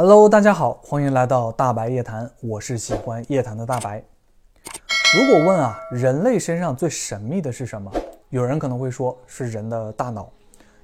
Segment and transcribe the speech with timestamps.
[0.00, 4.00] Hello，大家好，欢迎来到大白夜谈，我是喜欢夜谈的大白。
[5.12, 7.90] 如果问啊，人类身上最神秘的是什么？
[8.28, 10.30] 有人可能会说是人的大脑，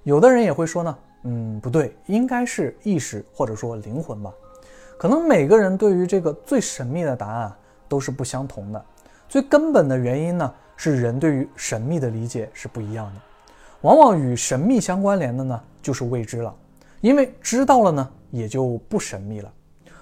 [0.02, 4.32] 有的人也会说呢，嗯，不对，应该是意识或者说灵魂吧。
[4.98, 7.54] 可能每个人对于这个最神秘的答案
[7.88, 8.84] 都是不相同的。
[9.28, 13.20] 最根本的原因呢，是人对于神秘的理解是不一样的。
[13.82, 16.52] 往往与神秘相关联的呢，就是未知了，
[17.00, 18.10] 因为知道了呢。
[18.34, 19.52] 也就不神秘了，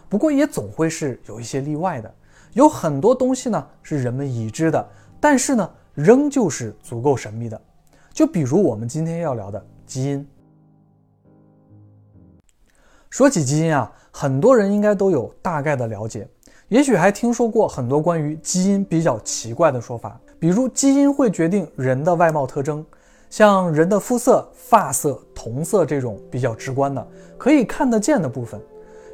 [0.09, 2.13] 不过也总会是有一些例外的。
[2.54, 4.89] 有很多东西呢是人们已知的，
[5.21, 7.61] 但是呢仍旧是足够神秘的。
[8.11, 10.26] 就比如我们今天要聊的基因。
[13.11, 16.26] 说起基因啊，很多人应该都有大概的了解，
[16.68, 22.85] 也许还听说过很多关于基因比较奇怪的说法，比如基因会决定人的外貌特征。
[23.32, 28.61] 像人的肤色、发色、瞳色这种比较直观的、可以看得见的部分，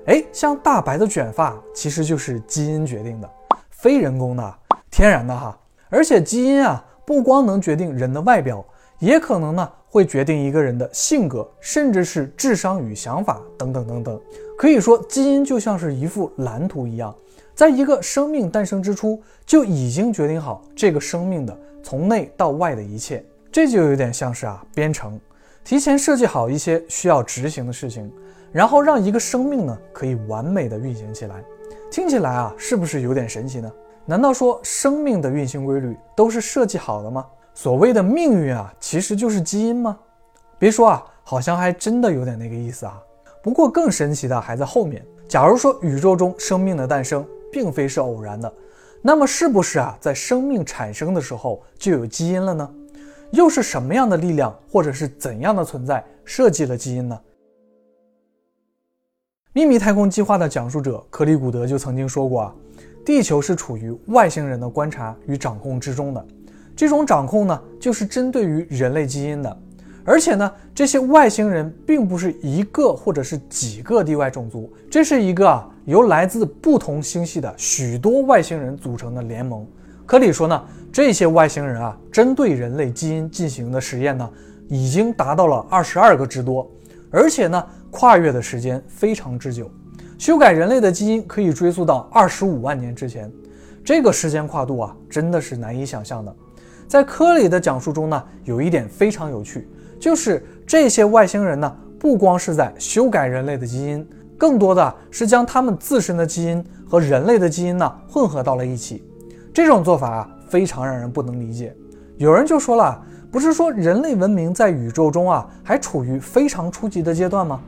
[0.06, 3.30] 哎，像大白的卷发，其实就是基因决定的，
[3.70, 4.54] 非人工的，
[4.90, 5.56] 天然的哈。
[5.88, 8.64] 而且基因啊，不光能决定人的外表，
[8.98, 14.20] 也可能呢会决定一个人的性格，甚至是智商与想法等等等等。
[14.56, 17.14] 可以说，基因就像是一幅蓝图一样，
[17.54, 23.24] 在一个生命诞生之初就已经决定好这个生命的从内到外的一切。
[23.50, 25.18] 这就有点像是啊编程，
[25.64, 28.10] 提前设计好一些需要执行的事情，
[28.52, 31.42] 然后让一个生命呢可以完美的运行起来。
[31.90, 33.72] 听起来啊是不是有点神奇呢？
[34.04, 37.24] 难道说生命的运行规律都是设计好的吗？
[37.54, 39.98] 所谓的命运啊其实就是基因吗？
[40.58, 43.00] 别说啊，好像还真的有点那个意思啊。
[43.42, 45.04] 不过更神奇的还在后面。
[45.26, 48.52] 假如说宇宙中生命的诞生并非是偶然的，
[49.02, 52.70] 那么是不是啊在生命产生的时候就有基因了呢？
[53.30, 57.20] 又是什么样的力量，或者是怎样的存在设计了基因呢？
[59.52, 62.54] 秘密太空计划的讲述者克里古德就曾经说过啊，
[63.04, 66.24] 地球是处于外星人的观察与掌控之中的，
[66.76, 69.58] 这种掌控呢，就是针对于人类基因的，
[70.04, 79.66] 而且呢，这些外星人并不是一个或者是几个地外种族，这是一个啊由来自不同星系的许多外星人组成的联盟。
[80.06, 84.28] 可以说呢，这些外星人啊，针对人类基因进行的实验呢，
[84.68, 86.68] 已经达到了二十二个之多，
[87.10, 89.70] 而且呢，跨越的时间非常之久。
[90.18, 93.30] 修改人类的基因可以追溯到二十五万年之前，
[93.84, 96.34] 这个时间跨度啊，真的是难以想象的。
[96.88, 99.68] 在科里的讲述中呢，有一点非常有趣，
[100.00, 104.04] 就是这些外星人呢，不光是在修改人类的基因，
[104.36, 109.04] 更多的是将他们自身的基因和人类的基因呢，混合到了一起。
[109.52, 111.74] 这种做法啊，非常让人不能理解。
[112.16, 113.00] 有人就说了，
[113.30, 117.60] 不是说人类文明在宇宙中啊，还处于非常初级的阶段吗？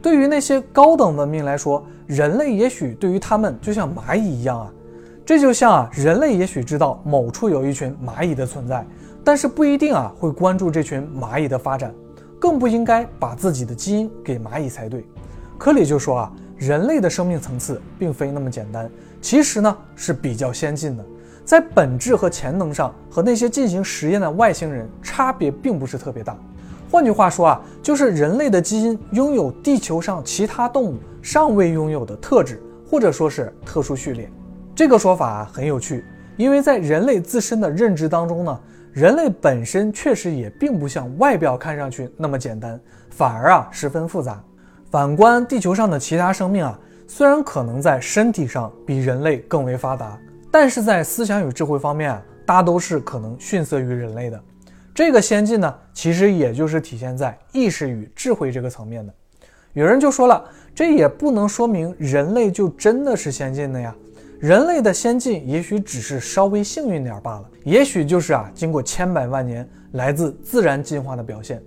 [0.00, 4.72] 对于那些高等文明来说，人类也许对于他们就像蚂蚁一样啊。
[5.24, 8.84] 这就像啊，人类也许知道某处有一群蚂蚁的存在，
[9.22, 11.94] 但是不一定啊会关注这群蚂蚁的发展，
[12.40, 15.06] 更不应该把自己的基因给蚂蚁才对。
[15.56, 18.90] 科里就说啊，人类的生命层次并非那么简单，
[19.20, 21.04] 其实呢是比较先进的。
[21.44, 26.36] 在本质和潜能上，和那些进行实验的外星人差别并不是特别大。
[26.90, 34.30] 换句话说啊，就是人类的基因拥有地球上其他动物尚未拥有的特质，或者说是特殊序列。
[34.74, 36.04] 这个说法很有趣，
[36.36, 38.60] 因为在人类自身的认知当中呢，
[38.92, 42.78] 人类本身确实也并不像外表看上去那么简单，
[43.10, 44.42] 反而啊十分复杂。
[44.90, 50.18] 反观地球上的其他生命啊，虽然可能在身体上比人类更为发达。
[50.52, 54.38] 但是在思想与智慧方面啊，大都是可能逊色于人类的。
[54.94, 59.14] 这个先进呢，其实也就是体现在意识与智慧这个层面的。
[59.72, 63.96] 有人就说了，这也不能说明人类就真的是先进的呀。
[64.38, 71.62] 人类的先进也许只是稍微幸运点罢了，也许就是啊，经过千百万年来自自然进化的表现。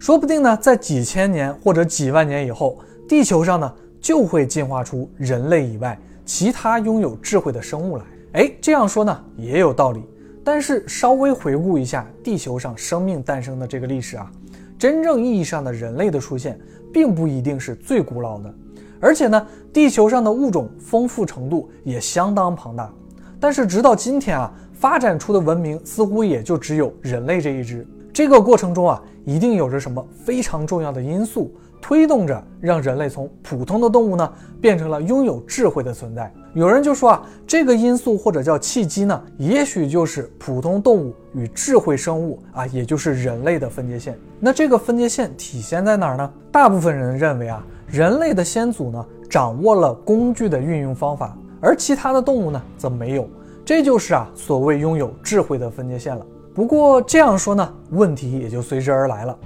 [0.00, 5.96] 说不定呢，在几千年或者几万年以后，地球上呢就会进化出人类以外。
[6.24, 10.02] 其他拥有智慧的生物来，哎，这样说呢也有道理。
[10.44, 14.30] 但是稍微回顾一下地球上生命诞生的这个历史啊，
[14.78, 16.58] 真正意义上的人类的出现，
[16.92, 18.52] 并不一定是最古老的。
[19.00, 22.92] 而且呢，地球上的物种丰富程度也相当庞大。
[23.38, 27.86] 但是直到今天啊，发展出的文明似乎也就只有人类这一支。
[28.12, 31.52] 这个过程中啊，一定有着什么非常重要的因素。
[31.82, 36.32] 推动着让人类从普通的动物呢变成了拥有智慧的存在。
[36.54, 44.16] 有人就说啊，这个因素或者叫契机呢，也许就是普通动物与智慧生物啊，也就是人类的分界线。
[44.38, 46.32] 那这个分界线体现在哪儿呢？
[46.52, 53.28] 大部分人认为啊，人类的先祖呢，掌握了工具的运用方法，而其他的动物呢则没有。
[53.64, 56.24] 这就是啊所谓拥有智慧的分界线了。
[56.54, 59.36] 不过这样说呢，问题也就随之而来了。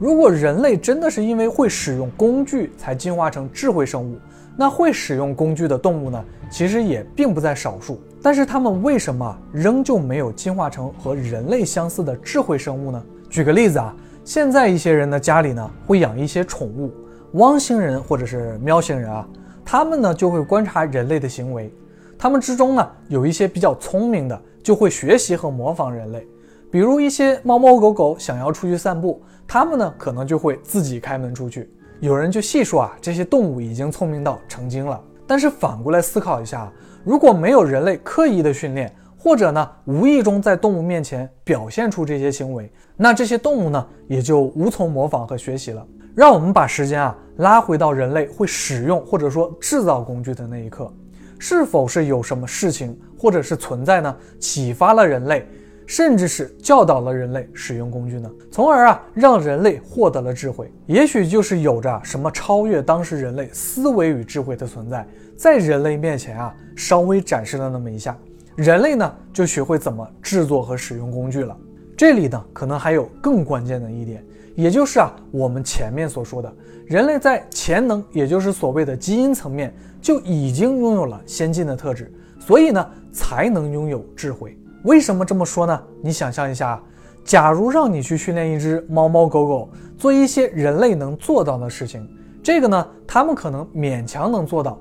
[0.00, 4.18] 如果人类真的是因为会使用工具才进化成智慧生物，
[4.56, 8.00] 那会使用工具的动物呢，其实也并不在少数。
[8.22, 13.02] 但是它们为什么仍旧没有进化成和人类相似的智慧生物呢？
[13.28, 13.94] 举个例子啊，
[14.24, 16.90] 现在一些人的家里呢会养一些宠物，
[17.32, 19.28] 汪星人或者是喵星人啊，
[19.66, 21.70] 他们呢就会观察人类的行为，
[22.18, 26.26] 他们之中呢有一些比较聪明的，就会学习和模仿人类。
[26.70, 31.68] 比如一些猫猫狗狗想要出去散步，它们呢可能就会自己开门出去。
[31.98, 35.02] 有人就细说啊，这些动物已经聪明到成精了。
[35.26, 36.72] 但是反过来思考一下，
[37.04, 45.84] 如果没有人类刻意的训练，或者呢无意中在动物面前表现出这些行为，那这些动物呢也就无从模仿和学习了。
[46.14, 50.92] 让我们把时间啊拉回到人类会使用或者说制造工具的那一刻，
[51.38, 55.46] 是否是有什么事情或者是存在呢，启发了人类？
[55.90, 60.72] 甚至是教导了人类使用工具呢，从而啊让人类获得了智慧。
[60.86, 65.04] 也许就是有着什么超越当时人类思维与智慧的存在，
[65.36, 68.16] 在人类面前啊稍微展示了那么一下，
[68.54, 71.56] 人类呢就学会怎么制作和使用工具了。
[71.96, 76.54] 这里呢可能还有更关键的一点，也就是啊我们前面所说的，
[76.86, 84.56] 人类在潜能，也就是所谓的基因层面就已经拥有了先进的特质，所以呢才能拥有智慧。
[84.84, 85.82] 为什么这么说呢？
[86.02, 86.80] 你想象一下，
[87.22, 89.68] 假如让你去训练一只猫猫狗狗
[89.98, 92.08] 做一些人类能做到的事情，
[92.42, 94.78] 这个呢，他们可能勉强能做到。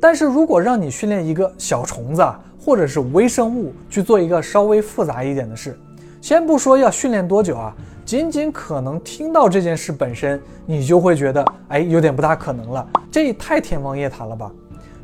[0.00, 2.26] 但是如果让你训练一个小虫子，
[2.58, 5.78] 或者是微生物去做一个稍微复杂一点的事，
[6.20, 7.72] 先不说要训练多久啊，
[8.04, 14.50] 仅仅可能听到这件事本身，你就会觉得，哎，有点不大可能了，这也太天方夜谭了吧？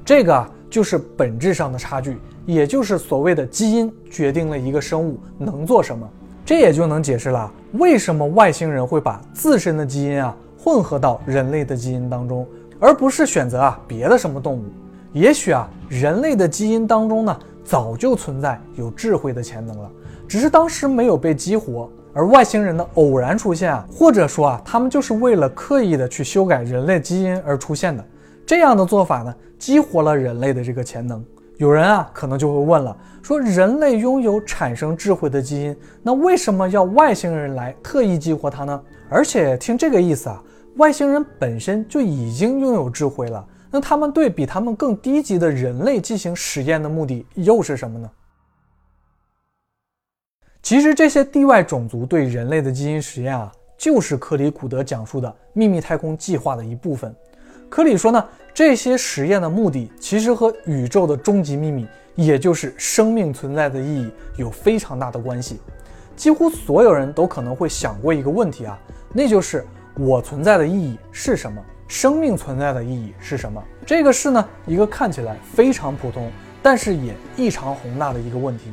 [0.05, 2.19] 这个啊，就是本质上的差距。
[2.45, 6.09] 也就是所谓的基因决定了一个生物能做什么，
[6.45, 12.47] 这也就能解释了为什么外星人会把自身的基因啊混合到人类的基因当中，
[12.81, 14.65] 而不是选择啊别的什么动物。
[15.13, 19.91] 也许啊人类的基因当中呢早就存在有智慧的潜能了，
[20.27, 21.89] 只是当时没有被激活。
[22.15, 28.05] 而外星人的偶然出现啊，或者说啊他们就是为了刻意的去修改人类基因而出现的，
[28.45, 31.25] 这样的做法呢激活了人类的这个潜能。
[31.63, 38.83] 有人啊，可能就会问了，说人类拥有产生智慧的基因，那为什么要外星人来特意激活它呢？
[39.09, 40.43] 而且听这个意思啊，
[40.75, 48.11] 外星人本身就已经拥有智慧了，那他们对比他们更低级的人类进行实验的目的又是什么呢？
[50.65, 57.15] 其实这些地外种族对人类的基因实验啊，就是克里古德讲述的秘密太空计划的一部分。
[57.73, 58.23] 科里说呢，
[58.53, 65.59] 这些实验的目的其实和宇宙的终极秘密，也就是生命存在的意义有非常大的关系。
[66.15, 68.79] 几乎所有人都可能会想过一个问题啊，
[69.15, 69.65] 那就是
[69.95, 71.65] 我存在的意义是什么？
[71.89, 73.65] 生命存在的意义是什么？
[73.87, 76.31] 这个是呢一个看起来非常普通，
[76.63, 78.65] 但是也异常宏大的一个问题。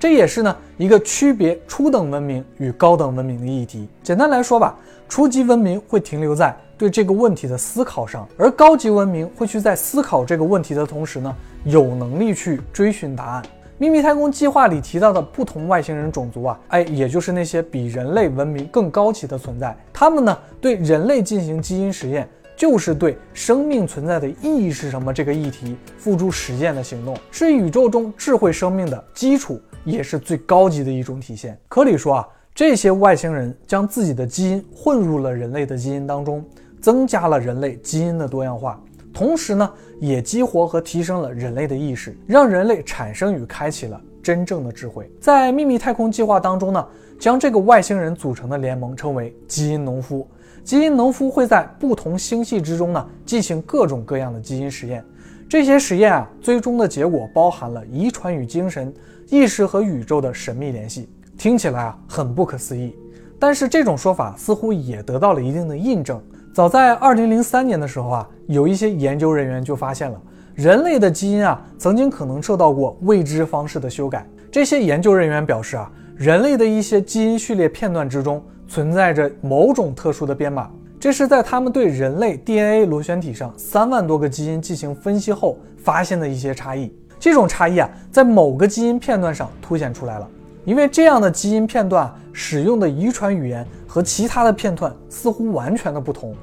[0.00, 3.86] 这也是呢一个区别初等文明与高等文明的议题。
[4.02, 4.74] 简单来说吧，
[5.06, 6.56] 初级文明会停留在。
[6.78, 13.42] 对这个问题的思考上，而高级文明会去在思考这个问题的同时呢，有能力去追寻答案。
[13.78, 31.56] 秘密太空计划里提到的不同外星人种族啊，哎，也就是那些比人类文明更高级的存在，他们呢对人类进行基因实验，就是对生命存在的意义是什么这个议题付诸实践的行动，是宇宙中智慧生命的基础，也是最高级的一种体现。
[31.68, 36.44] 科里说啊，这些外星人将自己的基因混入了人类的基因当中。
[36.80, 38.80] 增加了人类基因的多样化，
[39.12, 39.70] 同时呢，
[40.00, 45.10] 也激活和提升了人类的意识，让人类产生与开启了真正的智慧。
[45.20, 46.86] 在秘密太空计划当中呢，
[47.18, 50.26] 将这个外星人组成的联盟称为基因农夫。
[50.64, 55.02] 基因农夫会在不同星系之中呢进行各种各样的基因实验，
[55.48, 58.92] 这些实验啊，最终的结果包含了遗传与精神、
[59.28, 61.08] 意识和宇宙的神秘联系。
[61.38, 62.94] 听起来啊很不可思议，
[63.38, 66.20] 但是这种说法似乎也得到了一定的印证。
[66.52, 70.20] 早在二零零三年的时候啊，有一些研究人员就发现了
[70.54, 74.26] 人类的基因啊，曾经可能受到过未知方式的修改。
[74.50, 80.68] 这些研究人员表示啊，人类的一些基因序列片段之中存在着某种特殊的编码，
[80.98, 86.92] 这是在他们对人类 DNA 螺旋体上三万多个基因进行分析后发现的一些差异。
[87.20, 90.28] 这种差异啊，在某个基因片段上凸显出来了，
[90.68, 93.66] 因为这样的基因片段使用的遗传语言。
[93.90, 96.34] 和其他的片段似乎完全的不同，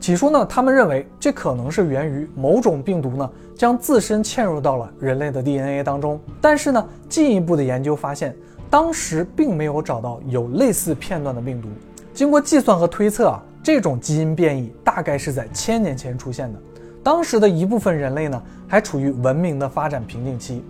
[0.00, 6.20] 起初呢，他们认为这可能是源于某种病毒呢将自身嵌入到了人类的 DNA 当中。
[6.40, 8.34] 但是呢，进一步的研究发现，
[8.68, 11.68] 当时并没有找到有类似片段的病毒。
[12.12, 16.58] 经过计算和推测啊，这种基因变异大概是在千年前出现的。
[17.04, 20.64] 当时的一部分人类呢，还处于文明的发展瓶颈期。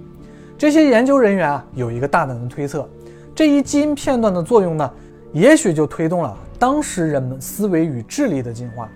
[0.61, 2.87] 这些研究人员啊，有一个大胆的推测：
[3.35, 4.93] 这一基因片段的作用呢，
[5.33, 8.87] 也许就推动了当时人们思维与智力的进化。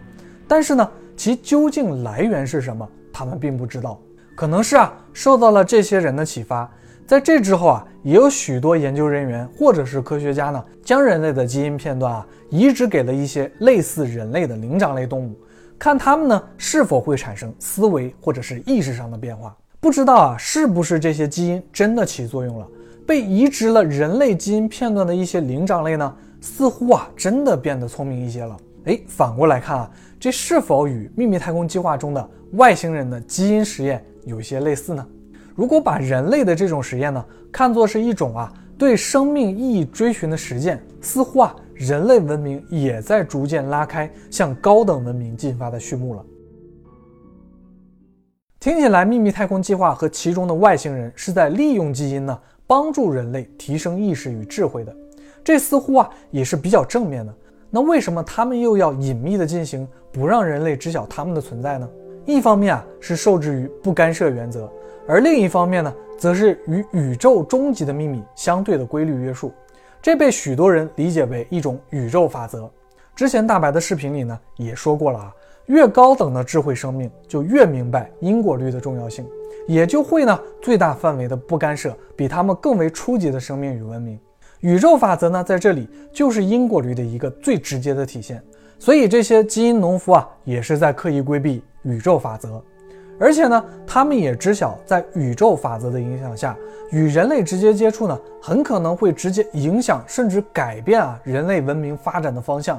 [0.46, 3.98] 但是呢，其究竟来源是什么，他们并不知道。
[4.34, 6.70] 可能是啊，受到了这些人的启发，
[7.06, 15.34] 在这之后啊，也有许多研究人员或者是科学家呢，将人类的基因片段啊，移植给了一些类似人类的灵长类动物。
[15.78, 22.66] 看他们呢是否会产生思维或者是意识上的变化，不知道啊是不是这些基因真的起作用了？
[23.06, 28.56] 被移植了人类基因片段的一些灵长类呢，似乎啊真的变得聪明一些了。
[28.86, 35.06] 哎，反过来看啊，这是否与秘密太空计划中的外星人的基因实验有些类似呢？
[35.54, 37.22] 如果把人类的这种实验呢
[37.52, 41.54] 看作是一种啊对生命意义追寻的实践，似乎啊。
[41.74, 46.24] 人类文明也在逐渐拉开向高等文明进发的序幕了。
[48.64, 54.96] 听起来，秘密太空计划和其中的外星人是在利用基因呢，帮助人类提升意识与智慧的。
[55.44, 57.34] 这似乎啊也是比较正面的。
[57.68, 61.86] 那为什么他们又要隐秘的进行，不让人类知晓他们的存在呢？
[62.24, 64.72] 一方面啊是受制于不干涉原则，
[65.06, 69.52] 而另一方面呢，则是与宇宙终极的秘密相对的规律约束。
[70.00, 72.70] 这被许多人理解为一种宇宙法则。
[73.14, 75.34] 之前大白的视频里呢也说过了啊，
[75.66, 79.26] 越高等的智慧生命就越明白因果律的重要性，
[79.66, 84.18] 也就会呢最大范围的不干涉比他们更为初级的生命与文明。
[84.60, 88.42] 宇宙法则呢在这里就是因果律的一个最直接的体现。
[88.78, 92.62] 所以这些基因农夫啊也是在刻意规避宇宙法则。
[93.18, 96.56] 而且呢，他们也知晓，在宇宙法则的影响下，
[96.90, 102.78] 与人类直接接触呢，很可能会直接影响甚至改变啊人类文明发展的方向。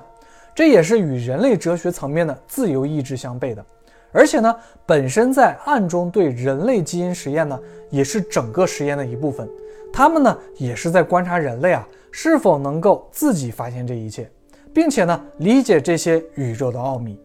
[0.55, 3.63] 这也是与人类哲学层面的自由意志相悖的。
[4.11, 7.59] 而且呢，本身在暗中对人类基因实验呢，
[7.89, 9.45] 也是整个实验的一部分。
[9.91, 14.31] 他们呢，也是在观察人类啊是否能够自己发现这一切，
[14.73, 17.19] 并且呢，理解这些宇宙的奥秘。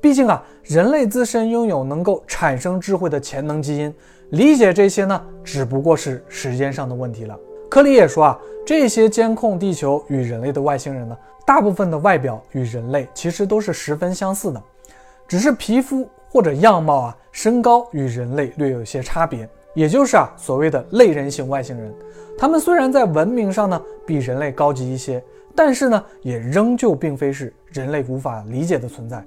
[0.00, 3.94] 毕竟啊，人类自身拥有能够产生智慧的潜能基因，
[4.30, 7.38] 理解这些呢，只不过是时间上的问题了。
[7.68, 11.14] 科里也说啊，这些监控地球与人类的外星人呢，
[11.50, 14.62] 大部分的外表与人类其实都是十分相似的，
[15.26, 21.92] 只是皮肤或者样貌啊、身高与人类略有些差别，也就是啊所谓的类人型外星人。
[22.38, 25.20] 他们虽然在文明上呢比人类高级一些，
[25.52, 29.20] 但是呢也仍旧并非是人类无法理解的存在。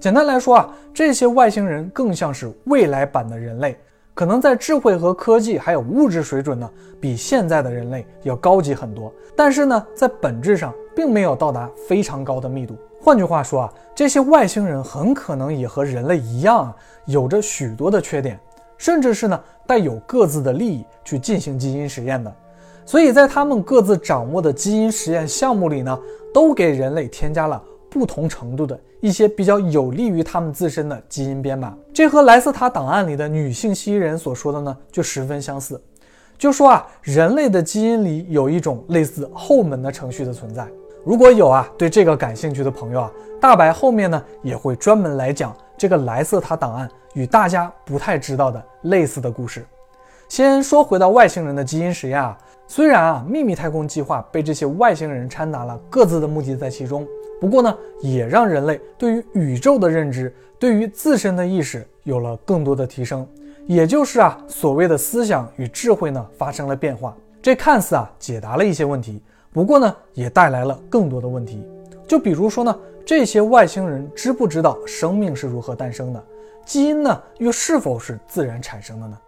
[0.00, 3.76] 简单来说啊，这些外星人更像是未来版的人类，
[4.16, 9.12] 可能在智慧和科技还有物质水准呢，比现在的人类要高级很多。
[9.36, 12.74] 但是呢，在本质上并没有到达非常高的密度。
[12.98, 18.40] 换句话说啊，这些外星人很可能也和人类一样啊，有着许多的缺点，
[18.78, 22.34] 甚至是呢带有各自的利益去进行基因实验的。
[22.86, 25.98] 所以在他们各自掌握的基因实验项目里呢，
[26.32, 27.62] 都给人类添加了。
[27.96, 35.80] 不同程度的一些比较有利于他们自身的基因编码，这和莱斯塔档案里的女性蜥蜴人所说的呢，就十分相似。
[36.36, 40.66] 就说啊，人类的基因里有一种类似后门的程序的存在。
[41.02, 49.64] 如果有啊对这个感兴趣的朋友啊，大白后面呢也会专门来讲这个莱斯塔档案与大家不太知道的类似的故事。
[50.28, 52.36] 先说回到外星人的基因实验啊，
[52.66, 57.06] 虽然啊秘密太空计划被这些外星人掺杂了各自的目的在其中。
[57.40, 63.26] 不过呢，也让人类对于宇宙的认知，对于自身的意识有了更多的提升，
[63.66, 67.16] 也就是啊，所谓的思想与智慧呢发生了变化。
[67.42, 71.62] 这看似啊解答了一些问题，不过呢，也带来了更多的问题。
[72.08, 76.24] 就比如说呢，这些外星人知不知道生命是如何诞生的？
[76.64, 79.18] 基因呢，又是否是自然产生的呢？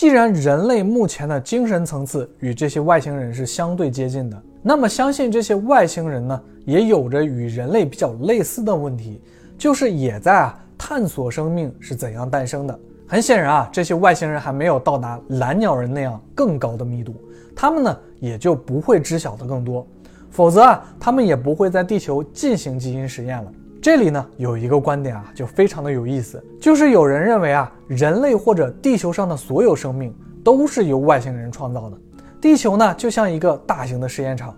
[0.00, 9.20] 既然人类目前的精神层次与这些外星人是相对接近的，那么相信这些外星人呢，也有着与人类比较类似的问题，
[9.58, 12.80] 就是也在啊探索生命是怎样诞生的。
[13.06, 17.14] 很显然啊，这些外星人还没有到达蓝鸟人那样更高的密度，
[17.54, 19.86] 他们呢也就不会知晓的更多，
[20.30, 23.52] 否则啊，他们也不会在地球进行基因实验了。
[23.82, 31.96] 这里呢有一个观点啊，就非常的有意思，就是有人认为啊，人类或者地球上的所有生命都是由外星人创造的，
[32.42, 34.54] 地球呢就像一个大型的实验场。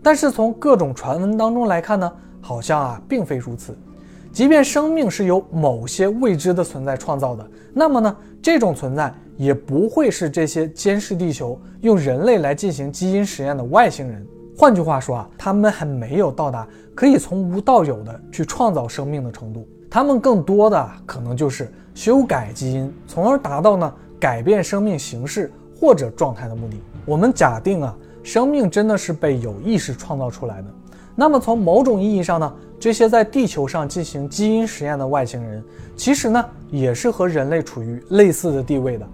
[0.00, 3.76] 但是从各种传闻当中来看呢，好像啊并非如此。
[4.32, 14.24] 即便生命是由某些未知的存在创造的，那么呢，这种存在也不会是这些监视地球、用人类来进行基因实验的外星人。
[14.62, 16.64] 换句话说啊，他们还没有到达
[16.94, 19.66] 可以从无到有的去创造生命的程度。
[19.90, 26.80] 他们更多的可能就是修改基因，从而达到呢改变生命形式或者状态的目的。
[27.04, 27.92] 我们假定啊，
[28.22, 30.68] 生命真的是被有意识创造出来的。
[31.16, 35.60] 那么从某种意义上呢，这些在地球上进行基因实验的外星人，
[35.96, 39.04] 其实呢也是和人类处于类似的地位的。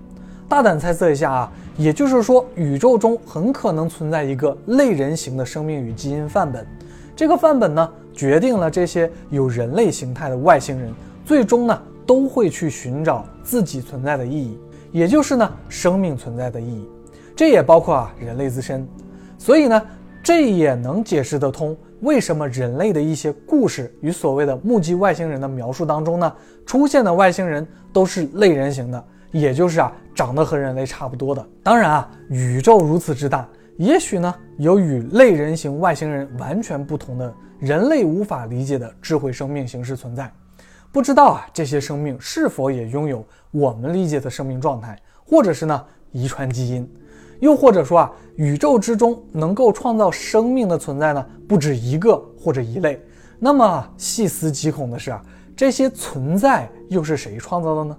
[0.49, 6.67] 大胆猜测一下啊，也就是说，宇宙中很可能存在一个类人形的生命与基因范本。
[7.14, 10.90] 这个范本呢，决定了这些有人类形态的外星人
[11.23, 14.59] 最终呢都会去寻找自己存在的意义，
[14.90, 16.88] 也就是呢生命存在的意义。
[17.37, 18.88] 这也包括啊人类自身。
[19.37, 19.83] 所以呢，
[20.23, 21.76] 这也能解释得通。
[22.00, 26.33] 为什么人类的一些故事与所谓的目击外星人的描述当中呢，
[26.64, 31.47] 出现的外星人都是类人形的，也就是啊，长得和人类差不多的。
[31.62, 40.32] 当然啊，宇宙如此之大，也许呢，有与类人形外星人完全不同的人类无法理解的智慧生命形式存在。
[40.90, 46.90] 不知道啊，这些生命是否也拥有我们理解的生命状态，或者是呢，遗传基因？
[47.40, 53.00] 又或者说啊，宇宙之中能够创造生命的存在呢，不止一个或者一类。
[53.38, 55.23] 那么细思极恐的是啊，
[55.54, 57.97] 这些存在又是谁创造的呢？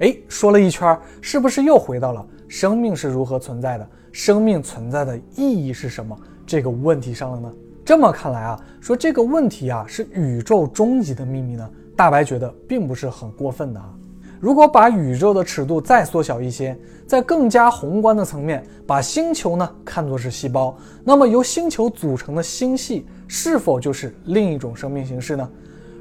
[0.00, 7.52] 哎，说了一圈，是不是又回到了生命是如何存在的，生命存在的意义是什么这个问题上了呢？
[7.84, 13.94] 这么看来啊，说这个问题啊是宇宙终极的秘密呢，大白觉得并不是很过分的啊。
[14.40, 25.48] 如果把宇宙的尺度再缩小一些，在更加宏观的层面，把星球呢看作是细胞，那么由星球组成的星系是否就是另一种生命形式呢？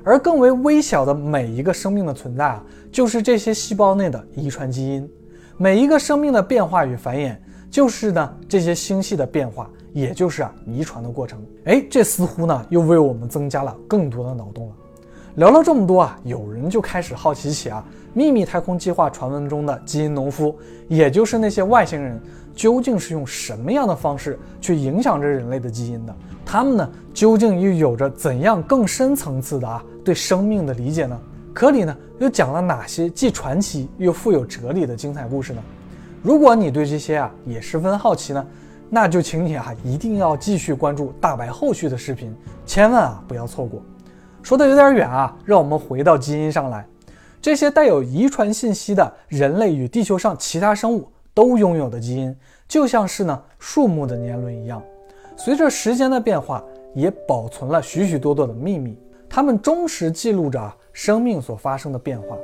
[0.05, 5.09] 而更为微小的每一个生命的存在啊，就是这些细胞内的遗传基因。
[5.57, 7.35] 每一个生命的变化与繁衍，
[7.71, 11.43] 就是呢这些星系的变化，也就是啊遗传的过程。
[11.65, 14.75] 哎，这似乎呢又为我们增加了更多的脑洞了。
[15.35, 20.55] 聊了这么多啊，有人就开始好奇起啊，秘密太空计划传闻中的基因农夫，
[20.87, 22.21] 也就是那些外星人，
[22.53, 26.15] 究竟是用什么样的方式去影响着人类的基因的？
[26.45, 31.19] 他们呢，究竟又有着怎样更深层次的啊对生命的理解呢？
[31.53, 35.61] 科里呢又讲了哪些既传奇又富有哲理的精彩故事呢？
[36.23, 38.43] 如果你对这些啊也十分好奇呢，
[38.89, 42.35] 那就请你啊一定要继续关注大白后续的视频，
[42.65, 43.81] 千万啊不要错过。
[44.41, 46.85] 说的有点远啊，让我们回到基因上来。
[47.39, 52.35] 这些带有遗传信息的人类与地球上其他生物都拥有的基因，
[52.67, 54.81] 就像是呢树木的年轮一样，
[55.37, 56.63] 随着时间的变化，
[56.95, 58.97] 也保存了许许多多的秘密。
[59.29, 62.37] 它们忠实记录着啊生命所发生的变化。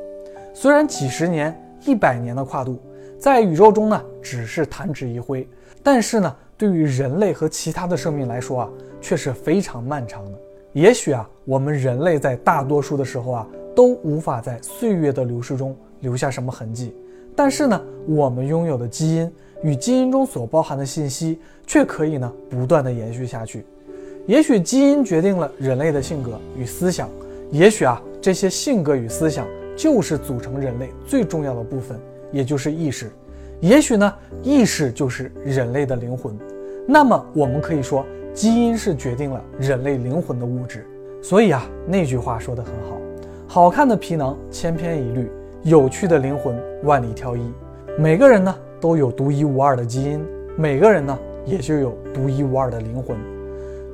[0.53, 2.77] 虽然几十年、一百年的跨度，
[3.17, 5.47] 在宇宙中呢只是弹指一挥，
[5.81, 10.31] 但是呢，对于人类和其他的生命来说啊，却是非常漫长的。
[10.73, 16.93] 也许啊，我们人类在大多数的时候啊，都无法在岁月的流逝中留下什么痕迹。
[17.35, 19.31] 但是呢，我们拥有的基因
[19.63, 23.65] 与基因中所包含的信息，却可以呢不断的延续下去。
[24.27, 27.09] 也许基因决定了人类的性格与思想，
[27.51, 31.99] 也许啊，这些性格与思想就是组成人类最重要的部分，
[32.31, 33.11] 也就是意识。
[33.59, 36.37] 也许呢，意识就是人类的灵魂。
[36.87, 38.05] 那么，我们可以说。
[38.31, 40.85] 基因是决定了人类灵魂的物质，
[41.21, 42.97] 所以啊，那句话说得很好：
[43.47, 45.29] 好看的皮囊千篇一律，
[45.63, 47.41] 有趣的灵魂万里挑一。
[47.97, 50.23] 每个人呢都有独一无二的基因，
[50.55, 53.17] 每个人呢也就有独一无二的灵魂。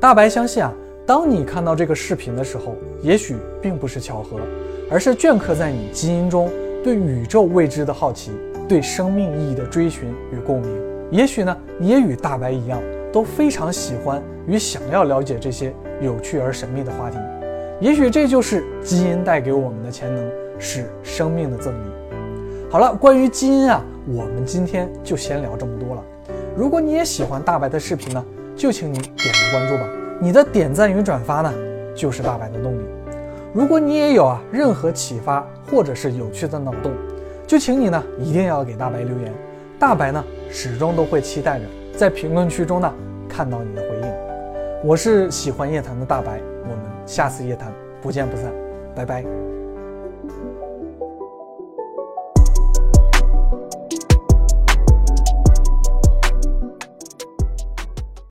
[0.02, 0.72] 大白相信啊，
[1.06, 4.40] 当你看到这个视频的时候，也许并不是巧合，
[4.90, 6.50] 而是镌刻在你基因中
[6.84, 8.32] 对宇宙未知的好奇，
[8.68, 10.70] 对生命意义的追寻与共鸣。
[11.12, 12.82] 也许呢，你也与大白一样。
[13.14, 17.18] 都非常喜欢与想要了解这些有趣而神秘的话题，
[17.80, 21.78] 也许这就是基因带给我们的潜能，是生命的赠礼。
[22.70, 26.04] 好了，关于基因啊，我们今天就先聊这么多了。
[26.58, 28.22] 如果你也喜欢大白的视频呢，
[28.54, 30.05] 就请你点个关注吧。
[30.20, 31.54] 你的点赞与转发呢，
[31.96, 32.86] 就是大白的动力。
[33.54, 36.92] 如果你也有啊任何启发或者是有趣的脑洞，
[37.48, 39.34] 就请你呢一定要给大白留言，
[39.80, 41.66] 大白呢始终都会期待着。
[41.96, 42.94] 在评论区中呢，
[43.30, 44.14] 看到你的回应。
[44.84, 48.52] 我是喜欢夜谈的大白，我们下次夜谈不见不散，
[48.94, 49.45] 拜拜。